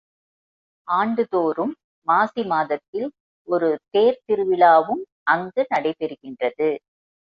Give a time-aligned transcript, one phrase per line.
[0.87, 1.73] ஆண்டு தோறும்
[2.07, 3.07] மாசி மாதத்தில்
[3.47, 6.69] ஒரு தேர்த் திருவிழாவும் அங்கு நடைபெறுகின்றது.